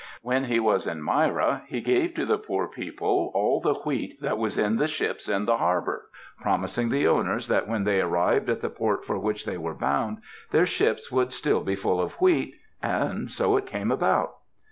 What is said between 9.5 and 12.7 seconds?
were bound their ships would still be full of wheat;